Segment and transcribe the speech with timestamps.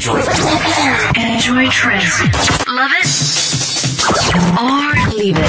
[0.00, 2.22] Enjoy trends.
[2.66, 3.06] Love it
[4.56, 5.46] or leave it.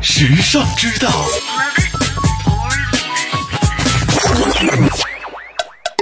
[0.00, 1.90] 时尚之道，Love it
[2.46, 2.70] or
[4.52, 4.92] leave it.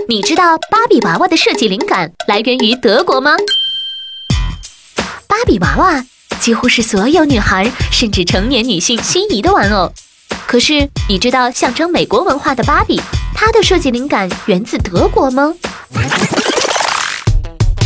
[0.06, 3.36] 你知道芭比娃娃的设计灵感来源于德国吗？
[5.26, 6.04] 芭比娃娃
[6.40, 9.90] 几乎是所有女孩甚至成年女性心仪的玩偶。
[10.46, 13.00] 可是，你知道象征美国文化的芭比，
[13.34, 15.54] 它的设计灵感源自德国吗？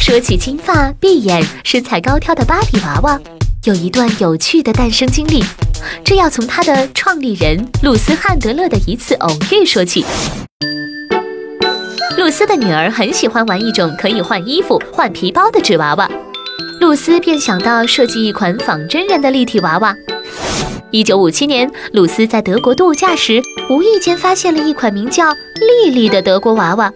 [0.07, 3.21] 说起金发碧眼、身材高挑的芭比娃娃，
[3.65, 5.43] 有一段有趣的诞生经历，
[6.05, 10.07] 这要从它的创立人露丝·汉德勒的一次偶遇说起。
[12.17, 16.09] 露丝的女儿很喜欢玩一种可以换衣服、换皮包的纸娃娃，
[16.81, 19.93] 露丝便想到设计一款仿真人的立体娃娃。
[20.93, 25.35] 一九五七年，露丝在德国度假时，无意间发现了一款名叫
[25.85, 26.93] 莉莉的德国娃娃。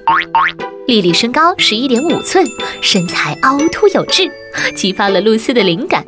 [0.91, 2.45] 莉莉身高十一点五寸，
[2.81, 4.29] 身材凹凸有致，
[4.75, 6.05] 激发了露丝的灵感。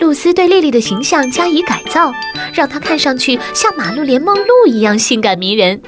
[0.00, 2.12] 露丝对莉莉的形象加以改造，
[2.52, 5.80] 让她看上去像马路莲梦露一样性感迷人。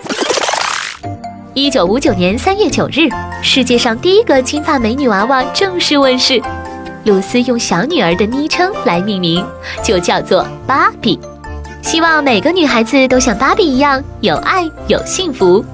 [1.55, 3.09] 一九五九年三月九日，
[3.42, 6.41] 世界上第一个金发美女娃娃正式问世。
[7.06, 9.44] 露丝用小女儿的昵称来命名，
[9.83, 11.19] 就叫做芭比。
[11.83, 15.65] 希望每个女孩子都像芭比一样有爱有幸福。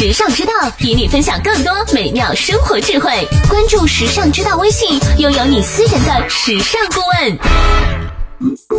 [0.00, 3.10] 时尚之道与你分享更多美妙生活智慧。
[3.48, 7.36] 关注时尚之道微信，拥有你私人的时尚顾问。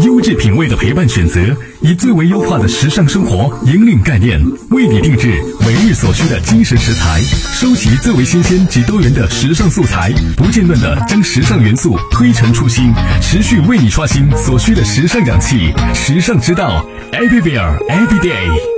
[0.05, 1.41] 优质品味的陪伴选择，
[1.81, 7.19] 以最为优化的时尚生活引领概念，为你定制每日所需的精神食材，
[7.53, 15.73] 收集最为新鲜及多元的时尚素材，不间断的将时尚元素推陈出新，持续为你刷新所需的时尚氧气。
[15.93, 16.81] 时尚之道
[17.11, 18.68] ，Everywhere Every Day。